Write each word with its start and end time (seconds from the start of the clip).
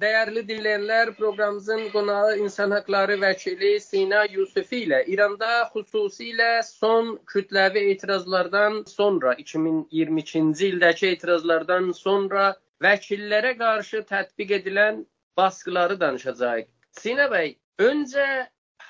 Dəyərli 0.00 0.42
dinləyənlər, 0.48 1.10
proqramımızın 1.16 1.82
qonağı 1.94 2.36
insan 2.42 2.70
hüquqları 2.74 3.16
vəkili 3.24 3.72
Sina 3.86 4.20
Yusufi 4.34 4.78
ilə 4.86 5.00
İranda 5.14 5.50
xüsusilə 5.74 6.46
son 6.68 7.10
kütləvi 7.32 7.82
etirazlardan 7.90 8.78
sonra 8.92 9.34
2022-ci 9.42 10.70
ildəki 10.70 11.10
etirazlardan 11.16 11.92
sonra 12.00 12.46
vəkillərə 12.88 13.52
qarşı 13.60 14.02
tətbiq 14.14 14.56
edilən 14.60 15.04
baskıları 15.42 16.00
danışacağıq. 16.06 16.68
Sina 17.02 17.28
bəy, 17.36 17.54
öncə 17.90 18.28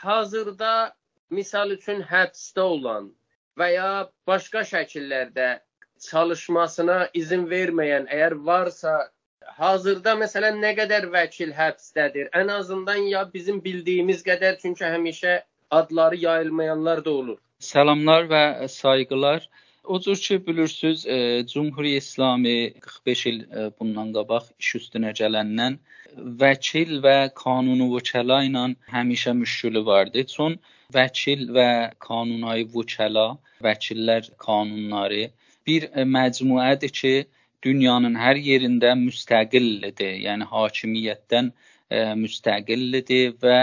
hazırda 0.07 0.75
misal 1.41 1.79
üçün 1.81 2.07
həbsdə 2.15 2.73
olan 2.79 3.15
və 3.59 3.73
ya 3.75 3.93
başqa 4.31 4.63
şəkillərdə 4.75 5.55
çalışmasına 6.11 7.07
izin 7.25 7.49
verməyən 7.51 8.07
əgər 8.07 8.45
varsa 8.53 9.01
hazırda 9.61 10.15
məsələn 10.23 10.61
nə 10.65 10.73
qədər 10.79 11.07
vəkil 11.13 11.53
həbsdədir? 11.57 12.29
Ən 12.41 12.53
azından 12.57 13.07
ya 13.13 13.25
bizim 13.35 13.65
bildiyimiz 13.65 14.23
qədər, 14.27 14.59
çünki 14.63 14.85
həmişə 14.85 15.41
adları 15.71 16.17
yayılmayanlar 16.17 17.05
da 17.05 17.11
olur. 17.11 17.39
Salamlar 17.59 18.29
və 18.31 18.69
sayğılar. 18.69 19.49
O 19.85 20.01
cür 20.01 20.17
ki, 20.17 20.47
bilirsiniz, 20.47 21.07
e, 21.07 21.47
Cümhuri 21.47 21.95
İslami 21.97 22.75
45 22.81 23.27
il 23.27 23.41
e, 23.41 23.71
bundan 23.81 24.13
qabaq 24.13 24.51
iş 24.59 24.75
üstünə 24.79 25.13
gələndən 25.21 25.79
vəkil 26.43 27.01
və 27.07 27.17
qanunu 27.43 27.89
vəkəla 27.95 28.43
ilə 28.49 28.65
həmişə 28.93 29.33
müşkülü 29.41 29.85
vardı. 29.87 30.25
Çün 30.35 30.59
vəkil 30.95 31.49
və 31.57 31.69
qanunayı 32.07 32.69
vəkəla, 32.75 33.27
vəkillər 33.67 34.31
qanunları 34.47 35.31
bir 35.67 35.89
məcmuədir 36.17 36.93
ki, 37.01 37.15
dünyanın 37.65 38.17
hər 38.19 38.41
yerində 38.41 38.93
müstəqillidir. 38.99 40.15
Yəni 40.25 40.47
hakimiyyətdən 40.51 41.51
e, 41.53 42.03
müstəqillidir 42.23 43.35
və 43.43 43.59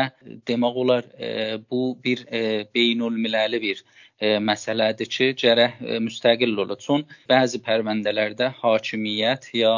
demək 0.50 0.82
olar 0.84 1.08
e, 1.18 1.30
bu 1.72 1.82
bir 2.04 2.26
e, 2.28 2.42
beynəlmiləli 2.76 3.62
bir 3.64 3.84
e, 4.20 4.36
məsələdir 4.50 5.12
ki, 5.16 5.32
gərək 5.44 5.80
e, 5.82 6.02
müstəqil 6.08 6.58
ola. 6.66 6.78
Çün 6.88 7.08
bəzi 7.32 7.62
pərvəndələrdə 7.70 8.52
hakimiyyət 8.62 9.50
ya 9.62 9.74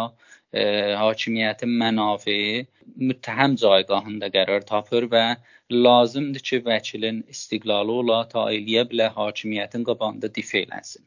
e, 0.51 0.63
hakimiyyətin 1.03 1.77
mənafeyi 1.83 2.65
müttəhəm 2.99 3.55
caygahında 3.61 4.31
qərar 4.33 4.65
tapır 4.67 5.07
və 5.13 5.23
lazımdır 5.71 6.45
ki, 6.51 6.61
vəkilin 6.65 7.23
istiqlalı 7.35 7.97
ola 8.03 8.23
ta 8.33 8.47
eləyə 8.55 8.87
bilə 8.91 9.11
hakimiyyətin 9.15 9.85
qabağında 9.89 10.31
difə 10.39 10.65
eləsin. 10.65 11.05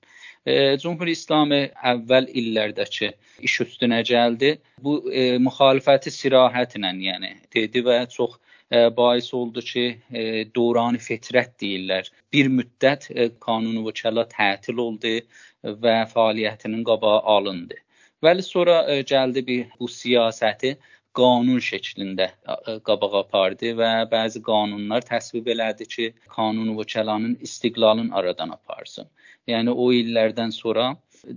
Cümhur 0.83 1.07
İslamı 1.07 1.59
əvvəl 1.87 2.25
illərdəki 2.41 3.13
iş 3.47 3.61
üstünə 3.65 4.01
gəldi. 4.09 4.57
Bu 4.83 4.97
e, 5.07 5.37
müxalifəti 5.39 6.11
sirahətlə, 6.11 6.91
yəni 7.07 7.31
dedi 7.55 7.83
və 7.87 8.01
çox 8.11 8.35
e, 8.71 8.89
bais 8.97 9.29
oldu 9.35 9.63
ki, 9.63 9.85
e, 10.11 10.23
Doran 10.55 10.99
Fitrət 10.99 11.55
deyirlər. 11.63 12.11
Bir 12.35 12.51
müddət 12.51 13.11
e, 13.15 13.29
qanunu 13.47 13.85
vəkala 13.87 14.27
tətil 14.35 14.83
oldu 14.83 15.15
və 15.63 15.97
fəaliyyətinin 16.15 16.83
qabağı 16.91 17.23
alındı. 17.37 17.79
Vəli 18.23 18.43
sonra 18.43 18.83
e, 18.91 19.03
gəldi 19.15 19.47
bir 19.47 19.71
bu 19.79 19.87
siyasəti 20.01 20.75
qanun 21.19 21.63
şəklində 21.63 22.29
e, 22.33 22.77
qabağa 22.89 23.23
apardı 23.23 23.75
və 23.79 23.91
bəzi 24.13 24.43
qanunlar 24.51 25.07
təsvib 25.07 25.55
elədi 25.55 25.87
ki, 25.95 26.13
qanun 26.37 26.75
vəkəlanın 26.79 27.39
istiqlalını 27.47 28.15
aradan 28.19 28.59
aparsın. 28.59 29.11
Yəni 29.51 29.73
o 29.75 29.89
illərdən 29.91 30.53
sonra 30.55 30.93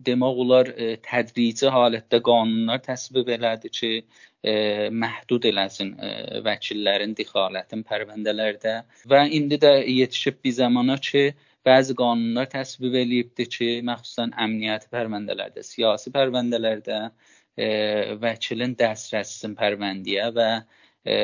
demək 0.08 0.40
olar 0.44 0.70
e, 0.76 0.96
tədrici 1.06 1.70
halətdə 1.74 2.20
qanunlar 2.26 2.82
təsvib 2.86 3.30
elədi 3.36 3.72
ki, 3.74 3.90
ə, 4.46 4.54
məhdud 5.04 5.46
eləsin 5.50 5.92
ə, 5.98 6.12
vəkillərin 6.46 7.16
dixalətin 7.18 7.84
pərvəndələrdə. 7.90 8.76
Və 9.10 9.26
indi 9.40 9.60
də 9.62 9.74
yetişib 9.82 10.42
bir 10.46 10.56
zamana 10.60 10.98
ki, 11.10 11.26
bəzi 11.66 11.98
qanunlar 11.98 12.50
təsvib 12.54 12.98
eləyibdir 13.02 13.50
ki, 13.58 13.70
məxsusən 13.90 14.34
əmniyyəti 14.46 14.92
pərvəndələrdə, 14.94 15.66
siyasi 15.66 16.14
pərvəndələrdə 16.14 17.00
e, 17.58 17.68
vəkilin 18.22 18.78
dəstrəsisin 18.82 19.58
pərvəndiyə 19.58 20.32
və 20.38 20.50
e, 21.06 21.16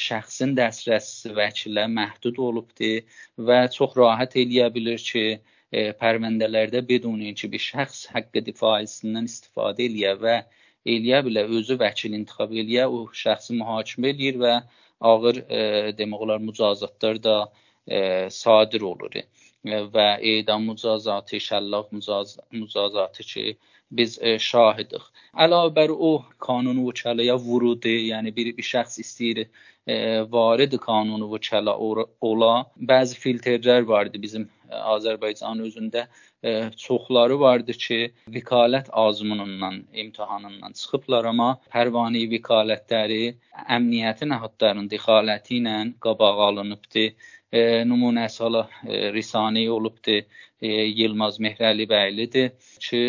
şəxsin 0.00 0.56
dəstrəsi 0.56 1.32
vəkilə 1.36 1.88
məhdud 1.92 2.40
olubdur 2.48 3.20
və 3.48 3.64
çox 3.76 3.96
rahat 4.00 4.36
eləyə 4.40 4.68
bilir 4.72 5.00
ki, 5.12 5.26
e, 5.36 5.51
pərvəndələrdə 5.72 6.82
beduni 6.88 7.32
ki, 7.38 7.48
bir 7.52 7.62
şəxs 7.66 8.04
haqqı 8.14 8.42
difacisindən 8.48 9.28
istifadə 9.30 9.86
eləyə 9.88 10.12
və 10.24 10.36
eləyə 10.94 11.22
bilə 11.26 11.44
özü 11.58 11.78
vəkil 11.80 12.16
intiqab 12.18 12.52
eləyə, 12.62 12.88
o 12.88 13.06
şəxsi 13.24 13.56
mühakimə 13.60 14.12
eləyir 14.12 14.40
və 14.44 14.54
ağır 15.12 15.42
e, 15.48 15.60
demək 15.98 16.24
olar 16.26 16.42
mücazatlar 16.48 17.22
da 17.22 17.36
e, 17.86 18.00
sadir 18.30 18.84
olur 18.92 19.22
və 19.64 20.06
edam 20.36 20.64
mücazatı, 20.66 21.38
şəllaq 21.38 21.92
mücazatı 22.52 23.22
ki, 23.32 23.44
biz 23.92 24.18
e, 24.22 24.38
şahidik. 24.38 25.04
Əlavə 25.44 25.72
bər 25.76 25.92
o 25.92 26.12
qanunu 26.46 26.88
vəkələyə 26.88 27.36
vurudu, 27.46 27.92
yəni 28.12 28.32
bir, 28.36 28.52
bir 28.56 28.66
şəxs 28.72 28.98
istəyir 29.04 29.44
e, 29.44 29.48
varid 29.86 30.74
qanunu 30.78 31.26
vəkələ 31.32 31.74
ola. 32.20 32.52
Bəzi 32.90 33.18
filtrlər 33.18 33.86
vardı 33.88 34.20
bizim 34.22 34.44
e, 34.70 34.74
Azərbaycan 34.74 35.60
özündə 35.66 36.06
e, 36.44 36.70
çoxları 36.76 37.38
vardı 37.40 37.72
ki, 37.72 38.12
vikalət 38.28 38.88
azmunundan, 38.92 39.82
imtahanından 39.92 40.72
çıxıblar, 40.78 41.24
amma 41.32 41.56
pərvani 41.74 42.28
vikalətləri 42.30 43.34
əmniyyətin 43.68 44.36
əhadlarının 44.38 44.90
dixaləti 44.90 45.58
ilə 45.60 45.76
qabağa 46.00 46.48
alınıbdı 46.48 47.08
nümunəsi 47.52 48.42
hala 48.44 48.68
Risani 48.86 49.70
olubdu. 49.70 50.22
E, 50.62 50.68
Yılmaz 50.68 51.40
Mehrəli 51.42 51.88
bəylidir 51.90 52.52
ki, 52.80 53.00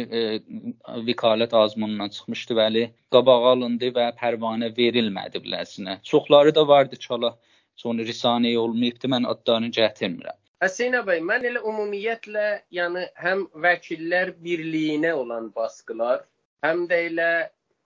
vikalət 1.09 1.53
azmunundan 1.53 2.09
çıxmışdı 2.09 2.57
bəli. 2.57 2.83
Qabağa 3.13 3.51
alındı 3.51 3.91
və 3.97 4.07
pərvanə 4.19 4.71
verilmədi 4.77 5.43
biləsinə. 5.45 5.99
Çoxları 6.03 6.55
da 6.55 6.67
vardı 6.67 6.95
ki, 6.95 7.07
hala 7.13 7.37
sonra 7.75 8.03
Risani 8.03 8.57
olmayıbdı. 8.57 9.07
Mən 9.07 9.27
adlarını 9.27 9.69
gətirmirəm. 9.79 10.39
Hüseyn 10.63 10.95
bəy, 11.07 11.19
mən 11.29 11.43
elə 11.49 11.59
ümumiyyətlə, 11.69 12.47
yəni 12.71 13.01
həm 13.19 13.47
vəkillər 13.65 14.33
birliyinə 14.43 15.11
olan 15.13 15.49
baskılar, 15.55 16.21
həm 16.63 16.85
də 16.87 16.99
elə 17.09 17.31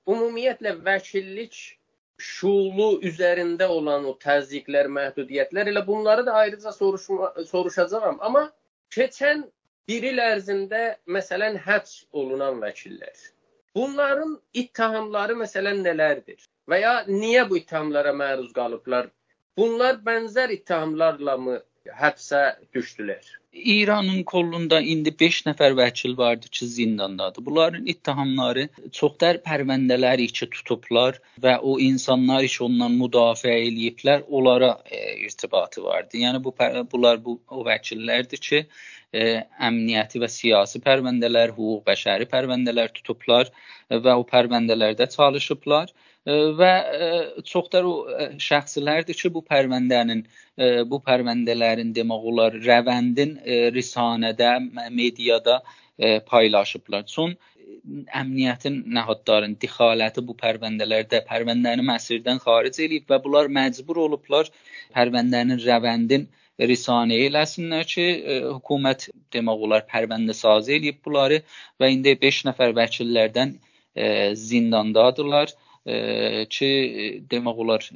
ümumiyyətlə 0.08 0.76
vəkillik 0.86 1.58
şuulu 2.18 2.88
üzərində 3.10 3.68
olan 3.70 4.06
o 4.10 4.14
təzyiqlər, 4.24 4.90
məhdudiyyətlər 4.98 5.70
elə 5.72 5.84
bunları 5.88 6.26
da 6.26 6.34
ayrıca 6.42 6.72
soruşma, 6.72 7.34
soruşacağam. 7.52 8.18
Amma 8.22 8.48
keçən 8.96 9.44
bir 9.88 10.04
il 10.12 10.22
ərzində 10.24 10.84
məsələn 11.18 11.60
həbs 11.68 11.98
olunan 12.12 12.62
vəkillər. 12.64 13.18
Bunların 13.76 14.34
ittihamları 14.54 15.38
məsələn 15.44 15.84
nələrdir? 15.86 16.42
Və 16.68 16.82
ya 16.82 16.94
niyə 17.08 17.46
bu 17.50 17.60
ittihamlara 17.62 18.14
məruz 18.22 18.50
qalıblar? 18.56 19.12
Bunlar 19.58 20.00
bənzər 20.08 20.52
ittihamlarla 20.56 21.38
mı 21.38 21.60
həbsə 22.02 22.42
düşdülər? 22.74 23.30
İranın 23.54 24.24
kolunda 24.24 24.80
indi 24.82 25.12
5 25.20 25.38
nəfər 25.48 25.76
vəkil 25.78 26.18
vardı 26.18 26.48
ki, 26.52 26.68
zindandadır. 26.68 27.46
Bunların 27.46 27.86
ittihamları 27.94 28.68
çoxdar 29.00 29.40
pərvəndələr 29.46 30.22
içi 30.22 30.50
tutublar 30.50 31.20
və 31.46 31.58
o 31.60 31.78
insanlar 31.80 32.44
iş 32.44 32.60
ondan 32.68 32.98
müdafiə 33.02 33.56
eləyiblər, 33.70 34.26
onlara 34.30 34.72
e, 34.86 35.00
irtibatı 35.26 35.84
vardı. 35.84 36.18
Yəni 36.24 36.44
bu 36.44 36.54
bunlar 36.92 37.24
bu 37.26 37.40
o 37.48 37.64
vəkillərdir 37.70 38.44
ki, 38.50 38.66
e, 39.14 39.24
əmniyyəti 39.70 40.22
və 40.24 40.30
siyasi 40.32 40.84
pərvəndələr, 40.84 41.56
hüquq 41.58 41.88
bəşəri 41.88 42.30
pərvəndələr 42.36 42.94
tutublar 43.00 43.52
və 43.90 44.20
o 44.22 44.28
pərvəndələrdə 44.34 45.10
çalışıblar 45.16 45.96
və 46.28 46.72
çoxlar 47.48 47.86
o 47.88 47.94
şəxslərdir 48.44 49.16
ki, 49.16 49.30
bu 49.32 49.44
pərvəndənin 49.48 50.26
bu 50.92 51.00
pərvəndələrin 51.06 51.94
demək 51.96 52.26
olar 52.32 52.58
rəvəndin 52.66 53.37
risanədə, 53.76 54.54
mediada 54.92 55.62
paylaşıblar. 56.32 57.06
Çün 57.10 57.36
əmniyyətin 58.20 58.82
nəhadların 58.96 59.54
dixaləti 59.62 60.24
bu 60.28 60.36
pərvəndələrdə 60.42 61.22
pərvəndəni 61.28 61.86
məsirdən 61.88 62.42
xaric 62.44 62.80
eləyib 62.86 63.08
və 63.12 63.20
bunlar 63.24 63.48
məcbur 63.60 64.02
olublar 64.06 64.50
pərvəndənin 64.96 65.62
rəvəndin 65.64 66.28
risanəyə 66.72 67.30
eləsinlər 67.30 67.86
ki, 67.92 68.08
hökumət 68.56 69.08
demək 69.34 69.64
olar 69.68 69.86
pərvəndə 69.92 70.34
sazı 70.34 70.76
eləyib 70.78 71.00
bunları 71.06 71.42
və 71.80 71.92
indi 71.94 72.16
5 72.24 72.44
nəfər 72.50 72.76
vəkillərdən 72.82 73.56
zindandadırlar 74.48 75.54
ki, 76.54 76.72
demək 77.32 77.62
olar 77.64 77.90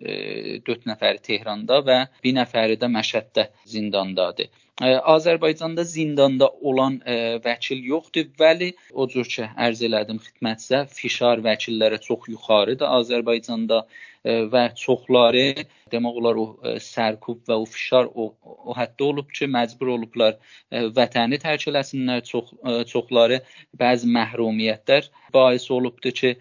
4 0.71 0.89
nəfəri 0.91 1.23
Tehranda 1.25 1.81
və 1.87 1.97
bir 2.23 2.37
nəfəri 2.37 2.77
də 2.79 2.91
Məşəddə 2.91 3.49
zindandadır. 3.73 4.47
Azərbaycanda 4.81 5.85
zindanda 5.85 6.49
olan 6.61 6.99
ə, 7.05 7.17
vəkil 7.43 7.83
yoxdur, 7.91 8.29
vəli 8.39 8.71
o 8.93 9.07
cür 9.11 9.27
ki, 9.33 9.49
ərz 9.67 9.83
elədim 9.87 10.21
xidmətsə, 10.25 10.85
fişar 10.89 11.43
vəkillərə 11.45 12.01
çox 12.01 12.31
yuxarıdır 12.35 12.95
Azərbaycanda. 13.01 13.85
və 14.23 14.67
çoxları 14.77 15.63
demək 15.91 16.17
olar 16.19 16.37
o 16.37 16.45
sərkub 16.79 17.41
və 17.49 17.55
o 17.57 17.65
fişar 17.65 18.05
o, 18.13 18.27
o 18.45 18.75
həddə 18.77 19.07
olub 19.07 19.31
ki, 19.33 19.47
məcbur 19.49 19.95
olublar 19.95 20.37
vətəni 20.71 21.39
tərk 21.41 21.67
eləsinlər. 21.71 22.21
Çox 22.21 22.53
çoxları 22.91 23.41
bəzi 23.77 24.07
məhrumiyyətlər 24.13 25.09
bais 25.33 25.65
olubdu 25.71 26.13
ki, 26.13 26.35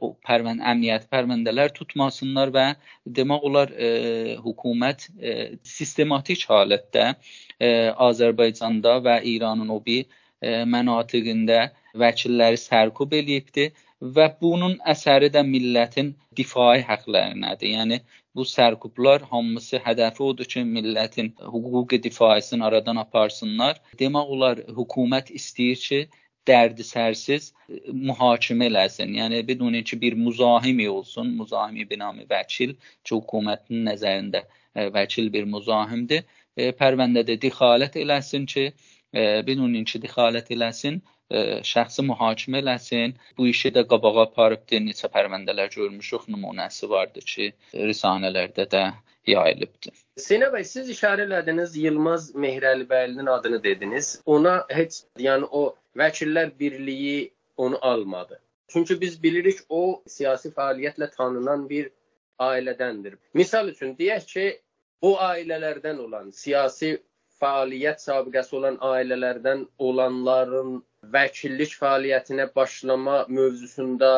o 0.00 0.14
pərvənd 0.24 0.64
əmniyyət 0.64 1.10
pərvəndələr 1.12 1.74
tutmasınlar 1.76 2.52
və 2.54 2.66
demək 3.04 3.42
olar 3.44 3.72
hökumət 4.46 5.10
sistematik 5.68 6.46
halətdə 6.48 7.10
Azərbaycanda 8.08 8.98
və 9.04 9.20
İranın 9.34 9.70
o 9.74 9.78
bir 9.84 10.08
mənatiqində 10.74 11.60
vəkilləri 12.02 12.58
sərkub 12.60 13.12
eləyibdi 13.18 13.70
və 14.00 14.26
bunun 14.40 14.78
əsəri 14.92 15.28
də 15.34 15.42
millətin 15.44 16.14
difai 16.36 16.80
həqlərinədir. 16.88 17.74
Yəni 17.74 18.00
bu 18.34 18.46
sərkublar 18.48 19.26
hamısı 19.32 19.80
hədəfi 19.84 20.22
odur 20.24 20.48
ki, 20.52 20.64
millətin 20.76 21.32
hüquqi 21.54 22.00
difasını 22.02 22.66
aradan 22.66 23.02
aparsınlar. 23.04 23.80
Demək 24.00 24.32
olar 24.36 24.62
hökumət 24.78 25.32
istəyir 25.36 25.84
ki, 25.84 26.00
dərdi 26.48 26.86
sərsiz 26.86 27.50
mühakimə 27.92 28.70
eləsin. 28.70 29.12
Yəni 29.20 29.42
bidun 29.46 29.76
ki, 29.82 30.00
bir 30.00 30.16
muzahimi 30.16 30.88
olsun, 30.88 31.34
muzahimi 31.36 31.84
binami 31.90 32.24
vəkil 32.30 32.76
ki, 32.78 33.14
hökumətin 33.14 33.84
nəzərində 33.90 34.46
vəkil 34.94 35.32
bir 35.32 35.44
muzahimdir. 35.44 36.24
Pərvəndədə 36.80 37.38
dixalət 37.42 37.96
eləsin 38.02 38.46
ki, 38.50 38.70
bidun 39.46 39.78
ki, 39.84 40.02
dixalət 40.02 40.52
eləsin 40.56 41.00
şəxsi 41.30 42.02
mühakimə 42.06 42.58
eləsin. 42.62 43.14
Bu 43.38 43.46
işi 43.48 43.70
də 43.76 43.86
qabağa 43.90 44.22
aparıbdı. 44.26 44.80
Neçə 44.86 45.10
pərvəndələr 45.14 45.70
görmüşük, 45.74 46.26
nümunəsi 46.32 46.88
vardı 46.90 47.20
ki, 47.20 47.52
risanələrdə 47.74 48.66
də 48.74 48.82
yayılıbdı. 49.26 49.92
Sinə 50.18 50.50
bəy, 50.52 50.64
siz 50.64 50.90
işarə 50.90 51.26
elədiniz 51.28 51.76
Yılmaz 51.78 52.32
Mehrəlibəylinin 52.34 53.30
adını 53.30 53.62
dediniz. 53.62 54.20
Ona 54.26 54.64
heç 54.68 55.04
yəni 55.18 55.46
o 55.50 55.74
vəkillər 55.96 56.50
birliyi 56.58 57.30
onu 57.56 57.78
almadı. 57.82 58.40
Çünki 58.68 59.00
biz 59.00 59.22
bilirik 59.22 59.58
o 59.68 60.02
siyasi 60.06 60.50
fəaliyyətlə 60.56 61.10
tanınan 61.14 61.68
bir 61.70 61.90
ailədəndir. 62.38 63.16
Misal 63.34 63.68
üçün 63.68 63.94
deyək 63.98 64.26
ki, 64.32 64.44
o 65.02 65.14
ailələrdən 65.26 66.00
olan, 66.04 66.30
siyasi 66.36 66.96
fəaliyyət 67.40 68.02
sabiqəsi 68.04 68.56
olan 68.58 68.76
ailələrdən 68.84 69.64
olanların 69.78 70.80
vəkillik 71.14 71.72
fəaliyyətinə 71.82 72.50
başlama 72.56 73.24
mövzusunda 73.28 74.12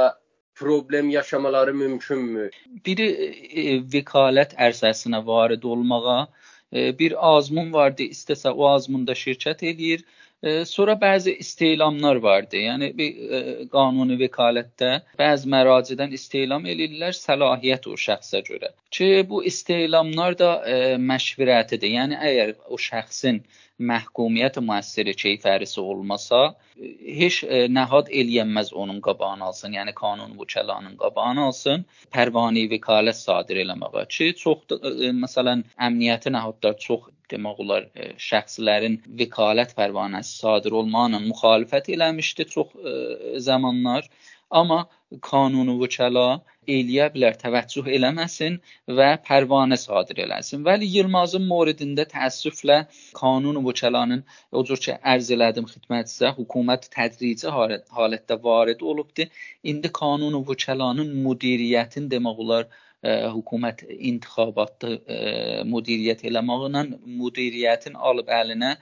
problem 0.58 1.11
yaşamaları 1.11 1.75
mümkünmü? 1.75 2.49
Biri 2.87 3.08
e, 3.12 3.79
vəkalət 3.94 4.56
ərsəsinə 4.67 5.23
varid 5.26 5.62
olmağa, 5.64 6.19
e, 6.73 6.99
bir 6.99 7.14
azmun 7.37 7.73
vardı, 7.73 8.11
istəsə 8.17 8.52
o 8.52 8.69
azmunda 8.75 9.17
şirkət 9.25 9.64
eləyir, 9.70 10.05
Sonra 10.66 10.96
bəzi 10.98 11.36
istelamlar 11.38 12.16
vardı. 12.16 12.58
Yəni 12.58 12.88
bir 12.98 13.66
qanuni 13.70 14.16
vəkalətdə 14.24 14.90
bəzi 15.20 15.50
məracidən 15.54 16.14
istelam 16.18 16.66
eləyirlər 16.66 17.14
səlahiyyət 17.14 17.86
o 17.86 17.94
şəxsə 18.06 18.42
görə. 18.48 18.72
Ki 18.90 19.26
bu 19.28 19.44
istelamlar 19.46 20.38
da 20.38 20.50
məşvirətidir. 20.98 21.94
Yəni 21.98 22.18
əgər 22.30 22.56
o 22.66 22.80
şəxsin 22.88 23.44
məhkumiyyət 23.90 24.58
müəssiri 24.62 25.14
keyfərisi 25.22 25.80
olmasa, 25.80 26.40
heç 27.20 27.38
nəhad 27.76 28.10
eləyənməz 28.10 28.72
onun 28.82 29.00
qabağını 29.06 29.48
alsın, 29.48 29.74
yəni 29.78 29.94
qanun 30.02 30.36
vəkalanın 30.40 30.98
qabağını 31.00 31.46
alsın, 31.48 31.86
pərvani 32.14 32.66
vəkalət 32.74 33.18
sadir 33.18 33.62
eləməyə. 33.64 34.06
Ki 34.14 34.32
çox 34.42 34.78
məsələn 35.24 35.64
əmniyyəti 35.88 36.34
nəhadlar 36.36 36.78
çox 36.86 37.10
demək 37.32 37.62
olar 37.64 37.88
e, 37.94 38.12
şəxslərin 38.29 39.00
vəkalət 39.23 39.75
pərvanəsi 39.79 40.38
sadir 40.44 40.76
olmaqla 40.81 41.23
müxalifət 41.26 41.90
eləmişdi 41.96 42.49
çox 42.55 42.76
ə, 42.76 42.93
e, 42.93 43.40
zamanlar. 43.49 44.08
Amma 44.61 44.82
qanunu 45.26 45.79
vəkala 45.81 46.25
eləyə 46.75 47.06
bilər, 47.14 47.37
təvəccüh 47.40 47.88
eləməsin 47.96 48.58
və 48.99 49.08
pərvanə 49.29 49.79
sadir 49.81 50.20
eləsin. 50.25 50.62
Vəli 50.67 50.88
Yılmazın 50.96 51.46
moridində 51.52 52.05
təəssüflə 52.12 52.76
qanun 53.19 53.62
vəkalanın 53.67 54.23
o 54.52 54.64
cür 54.69 54.82
ki 54.87 54.99
ərz 55.14 55.32
elədim 55.37 55.67
xidmətinizə, 55.73 56.34
hökumət 56.38 56.88
tədrici 56.96 57.50
halətdə 57.56 58.38
varid 58.46 58.84
olubdu. 58.93 59.29
İndi 59.73 59.93
qanun 60.00 60.38
vəkalanın 60.52 61.17
müdiriyyətin 61.26 62.12
demək 62.14 62.46
olar 62.46 62.69
hökumət 63.02 63.82
intixabatda 63.90 64.93
müdiriyyət 65.66 66.22
eləməklə 66.31 66.82
müdiriyyətin 67.20 67.96
alıb 67.99 68.28
əlinə 68.31 68.76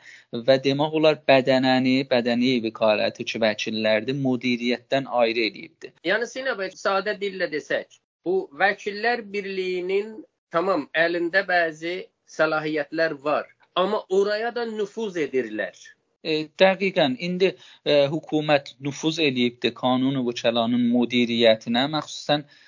və 0.49 0.57
demək 0.65 0.97
olar 1.01 1.21
bədənəni, 1.31 1.95
bədəni 2.11 2.53
vəkaləti 2.67 3.25
ki, 3.25 3.41
vəkillərdir, 3.45 4.19
müdiriyyətdən 4.27 5.09
ayrı 5.23 5.47
eləyibdi. 5.49 5.93
Yəni 6.11 6.29
Sinə 6.29 6.57
bəy, 6.59 6.73
sadə 6.77 7.17
dillə 7.23 7.49
desək, 7.53 8.01
bu 8.25 8.35
vəkillər 8.61 9.25
birliyinin 9.33 10.19
tamam 10.53 10.89
əlində 11.05 11.45
bəzi 11.49 11.97
səlahiyyətlər 12.29 13.17
var, 13.25 13.49
amma 13.75 14.05
oraya 14.21 14.53
da 14.55 14.67
nüfuz 14.69 15.17
edirlər. 15.17 15.79
E, 16.21 16.51
dəqiqən 16.61 17.15
indi 17.27 17.49
e, 17.49 17.95
hökumət 18.13 18.75
nüfuz 18.85 19.19
eləyibdi 19.25 19.71
qanun 19.79 20.19
vəkalanın 20.27 20.83
müdiriyyətinə, 20.93 21.87
məxsusən 21.95 22.45
e, 22.45 22.59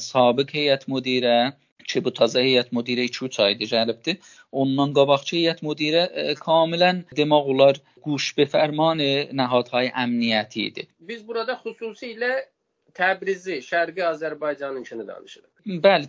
sabiq 0.00 0.54
heyət 0.56 0.86
müdirə 0.90 1.52
ki, 1.90 2.02
bu 2.04 2.12
təzə 2.16 2.42
heyət 2.44 2.72
müdirə 2.76 3.06
2-3 3.08 3.40
aydır 3.46 3.72
gəlibdi. 3.74 4.16
Ondan 4.62 4.94
qabaqçı 4.96 5.36
heyət 5.38 5.62
müdirə 5.66 6.06
ə, 6.06 6.24
e, 6.32 6.36
kamilən 6.40 7.04
demək 7.18 7.52
olar 7.54 7.80
quş 8.04 8.30
be 8.38 8.46
fərmanı 8.54 9.10
nəhadhay 9.40 9.92
əmniyyəti 10.04 10.66
idi. 10.70 10.88
Biz 11.12 11.26
burada 11.28 11.58
xüsusilə 11.64 12.32
Təbrizi, 12.94 13.60
Şərqi 13.62 14.02
Azərbaycanınkını 14.02 15.06
danışırıq. 15.08 15.49
Bəli, 15.66 16.08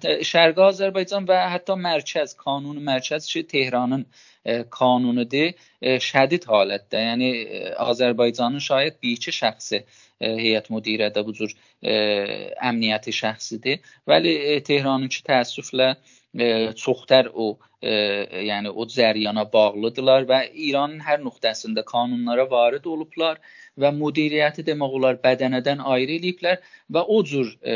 Azərbaycan 0.66 1.26
və 1.28 1.38
hətta 1.54 1.76
mərkəz, 1.76 2.36
qanuni 2.40 2.84
mərkəz 2.88 3.28
ki, 3.32 3.44
Tehranın 3.54 4.06
e, 4.46 4.64
qanunudur, 4.78 5.52
e, 5.82 5.98
şədid 6.00 6.48
halətdə. 6.48 7.02
Yəni 7.10 7.32
Azərbaycanın 7.90 8.64
şayət 8.64 9.02
bir 9.04 9.18
iki 9.18 9.32
şəxsi 9.36 9.84
heyət 10.22 10.70
müdirə 10.70 11.10
də 11.14 11.26
bu 11.26 11.34
cür 11.34 11.54
əmniyyəti 11.82 13.14
şəxsidir. 13.20 13.80
Vəli 14.08 14.36
e, 14.54 14.60
Tehranınki 14.64 15.24
təəssüflə 15.28 15.96
çoxtər 16.80 17.32
o 17.34 17.58
e, 17.82 17.92
yəni 18.48 18.70
o 18.70 18.86
cəriyana 18.88 19.44
bağlıdırlar 19.54 20.28
və 20.30 20.40
İranın 20.68 21.02
hər 21.04 21.20
nöqtəsində 21.26 21.84
qanunlara 21.88 22.46
varid 22.50 22.86
olublar 22.86 23.42
və 23.80 23.92
müdiriyyəti 23.96 24.66
demək 24.68 24.96
olar 24.98 25.20
bədənədən 25.24 25.84
ayrı 25.94 26.18
eləyiblər 26.20 26.58
və 26.92 27.04
o 27.16 27.20
cür 27.24 27.54
e, 27.64 27.76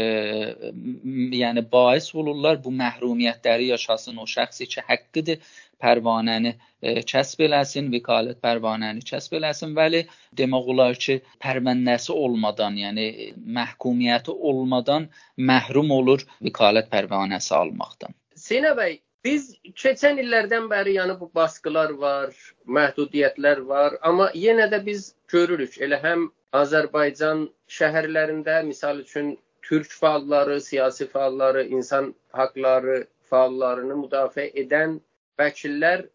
yəni 1.39 1.63
bais 1.71 2.09
olurlar 2.15 2.59
bu 2.63 2.73
məhrumiyyətləri 2.81 3.71
yaşasın 3.71 4.19
o 4.23 4.27
şəxsi 4.29 4.67
ki, 4.73 4.83
haqqıdır 4.89 5.53
pərvanəni 5.81 6.53
e, 6.81 7.01
kəsb 7.11 7.45
eləsin, 7.47 7.89
vəkalət 7.93 8.41
pərvanəni 8.43 9.05
kəsb 9.07 9.37
eləsin, 9.39 9.75
vəli 9.77 10.03
demək 10.41 10.69
olar 10.75 10.99
ki, 11.05 11.19
pərvəndəsi 11.43 12.11
olmadan, 12.15 12.77
yəni 12.83 13.31
məhkumiyyəti 13.59 14.35
olmadan 14.51 15.09
məhrum 15.37 15.91
olur 15.95 16.27
vəkalət 16.43 16.91
pərvanəsi 16.91 17.55
almaqdan. 17.55 18.15
Sinə 18.35 18.75
bəy, 18.77 18.99
biz 19.25 19.45
keçən 19.81 20.19
illərdən 20.21 20.67
bəri 20.71 20.95
yəni 20.99 21.15
bu 21.19 21.29
baskılar 21.39 21.93
var, 22.01 22.33
məhdudiyyətlər 22.77 23.61
var, 23.71 23.97
amma 24.09 24.29
yenə 24.45 24.67
də 24.73 24.81
biz 24.85 25.07
görürük 25.33 25.79
elə 25.87 25.99
həm 26.03 26.27
Azərbaycan 26.59 27.47
şəhərlərində 27.77 28.59
misal 28.67 29.01
üçün 29.03 29.33
türk 29.67 29.89
fəalları, 30.01 30.59
siyasi 30.61 31.07
fəalları, 31.13 31.65
insan 31.77 32.13
haqları 32.39 32.99
fəallarını 33.31 33.97
müdafiə 34.03 34.51
edən 34.63 34.99
vəkillər 35.41 36.05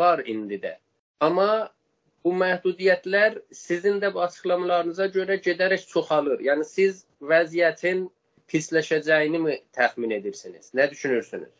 var 0.00 0.22
indi 0.34 0.60
də. 0.62 0.76
Amma 1.26 1.50
bu 2.24 2.32
məhdudiyyətlər 2.42 3.40
sizin 3.64 3.98
də 4.00 4.12
bu 4.14 4.22
açıqlamalarınıza 4.26 5.10
görə 5.16 5.40
gedərək 5.46 5.88
çoxalır. 5.92 6.44
Yəni 6.50 6.66
siz 6.68 7.04
vəziyyətin 7.32 8.06
pisləşəcəyini 8.52 9.42
mi 9.46 9.58
təxmin 9.76 10.14
edirsiniz? 10.20 10.70
Nə 10.74 10.90
düşünürsünüz? 10.94 11.52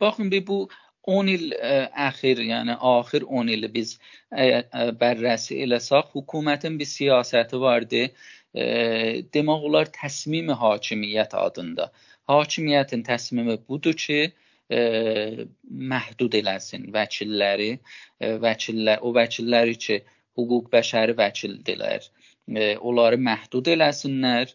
Baxın 0.00 0.30
bir 0.30 0.46
bu 0.46 0.58
10 1.06 1.28
il 1.30 1.52
ə, 1.54 1.74
əxir, 2.08 2.40
yəni 2.42 2.74
axir 2.92 3.26
10 3.26 3.52
ili 3.54 3.68
biz 3.74 3.92
ə, 4.32 4.46
ə, 4.46 4.88
bərrəsi 5.00 5.60
eləsək, 5.66 6.10
hökumətin 6.16 6.80
bir 6.80 6.90
siyasəti 6.90 7.60
vardı. 7.62 8.08
Ə, 8.56 8.66
demək 9.34 9.68
olar 9.70 9.92
təsmimi 9.94 10.56
hakimiyyət 10.62 11.36
adında. 11.38 11.92
Hakimiyyətin 12.30 13.06
təsmimi 13.06 13.58
budur 13.68 13.94
ki, 13.94 14.20
e, 14.70 15.46
məhdud 15.92 16.34
eləsin 16.40 16.88
vəkilləri, 16.94 17.70
e, 18.20 18.30
vəkillər 18.42 19.04
o 19.06 19.12
vəkilləri 19.14 19.76
ki, 19.86 20.00
hüquq 20.38 20.70
bəşəri 20.72 21.16
vəkildilər. 21.22 22.12
onları 22.88 23.16
məhdud 23.18 23.66
eləsinlər 23.72 24.50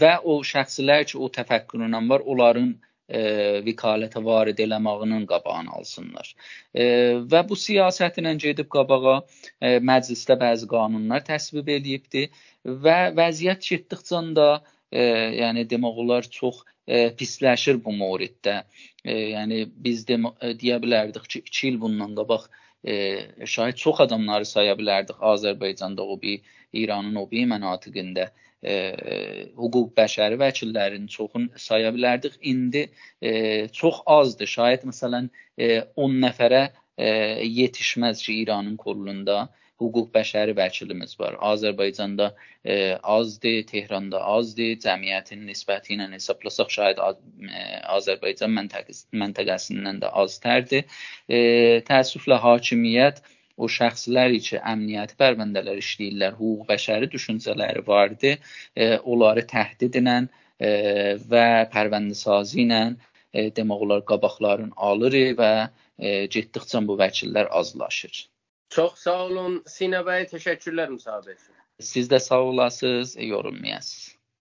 və 0.00 0.12
o 0.30 0.34
şəxslər 0.50 1.06
ki, 1.10 1.16
o 1.18 1.26
təfəkkürlə 1.38 2.02
var, 2.10 2.22
onların 2.32 2.68
e, 3.08 3.20
vikalətə 3.66 4.22
varid 4.24 4.58
eləmağının 4.62 5.26
qabağını 5.30 5.74
alsınlar. 5.78 6.32
E, 6.74 6.84
və 7.30 7.42
bu 7.48 7.58
siyasətlə 7.58 8.34
gedib 8.42 8.68
qabağa 8.72 9.18
e, 9.60 9.76
məclisdə 9.90 10.38
bəzi 10.40 10.68
qanunlar 10.70 11.24
təsvib 11.26 11.68
eləyibdi 11.76 12.26
və 12.64 12.98
vəziyyət 13.16 13.68
getdikcə 13.70 14.22
də 14.38 14.48
e, 14.90 15.02
yəni 15.42 15.66
demək 15.70 16.02
olar 16.04 16.28
çox 16.38 16.62
e, 16.86 17.10
pisləşir 17.18 17.82
bu 17.84 17.94
moriddə. 17.94 18.62
E, 19.04 19.18
yəni 19.34 19.64
biz 19.70 20.06
de, 20.08 20.20
e, 20.40 20.54
deyə 20.58 20.80
bilərdik 20.82 21.28
ki, 21.30 21.44
2 21.50 21.68
il 21.70 21.80
bundan 21.82 22.14
qabaq 22.18 22.48
e, 22.86 22.96
şahid 23.46 23.78
çox 23.82 24.00
adamları 24.06 24.46
saya 24.46 24.74
bilərdik 24.78 25.22
Azərbaycanda 25.34 26.02
o 26.02 26.20
bir 26.22 26.54
İranın 26.76 27.14
o 27.22 27.24
bir 27.30 27.46
mənatiqində 27.48 28.26
e, 28.28 28.45
hüquq 28.66 29.92
bəşəri 29.98 30.38
vəkillərinin 30.40 31.10
çoxunu 31.12 31.60
saya 31.60 31.92
bilərdik. 31.94 32.38
İndi 32.42 32.86
e, 33.20 33.68
çox 33.72 34.02
azdır. 34.06 34.50
Şayət 34.56 34.88
məsələn 34.90 35.30
e, 35.58 35.84
10 35.96 36.18
nəfərə 36.24 36.64
e, 36.98 37.08
yetişməz 37.60 38.24
ki, 38.26 38.40
İranın 38.42 38.76
kolunda 38.76 39.46
hüquq 39.80 40.08
bəşəri 40.14 40.54
vəkilimiz 40.56 41.14
var. 41.20 41.36
Azərbaycanda 41.52 42.30
e, 42.64 42.96
azdır, 43.16 43.62
Tehranda 43.70 44.22
azdır, 44.24 44.74
cəmiyyətin 44.84 45.44
nisbəti 45.50 45.94
ilə 45.96 46.08
hesablasaq 46.14 46.72
şayad 46.78 47.02
e, 47.04 47.64
Azərbaycan 47.98 48.54
məntəqəsi, 48.56 49.06
məntəqəsindən 49.22 50.00
də 50.04 50.12
aztərdir. 50.24 50.86
E, 51.28 51.38
təəssüflə 51.88 52.40
hakimiyyət 52.42 53.22
o 53.56 53.68
şəxslər 53.78 54.36
ki, 54.46 54.60
əmniyyəti 54.72 55.18
pərvəndələr 55.20 55.80
işləyirlər, 55.82 56.36
hüquq 56.40 56.66
bəşəri 56.70 57.10
düşüncələri 57.12 57.82
vardı, 57.86 58.36
e, 58.76 58.88
onları 58.98 59.46
təhdid 59.52 60.00
ilə 60.02 60.16
e, 60.22 60.70
və 61.30 61.46
pərvəndəsazi 61.74 62.64
ilə 62.66 62.82
demək 63.56 63.82
olar 63.86 64.04
qabaqların 64.08 64.72
alır 64.90 65.16
və 65.40 65.52
e, 65.98 66.26
getdikcə 66.32 66.82
bu 66.88 66.96
vəkillər 67.00 67.50
azlaşır. 67.60 68.26
Çox 68.72 68.98
sağ 69.04 69.18
olun 69.26 69.60
Sina 69.70 70.02
bəy, 70.06 70.26
təşəkkürlər 70.32 70.92
müsahibə 70.94 71.36
üçün. 71.36 71.54
Siz 71.80 72.08
də 72.12 72.18
sağ 72.20 72.42
olasınız, 72.50 73.16
yorulmayasınız. 73.20 74.15